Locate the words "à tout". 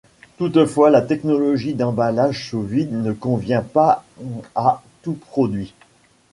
4.55-5.13